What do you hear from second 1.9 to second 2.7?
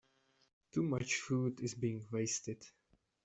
wasted.